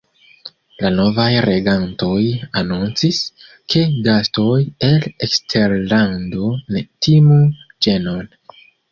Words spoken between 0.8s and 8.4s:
La novaj regantoj anoncis, ke gastoj el eksterlando ne timu ĝenon.